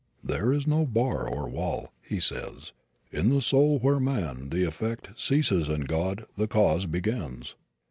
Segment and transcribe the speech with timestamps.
[0.23, 2.71] "There is no bar or wall," he says,
[3.11, 7.53] "in the soul where man, the effect, ceases and God, the Cause, begins."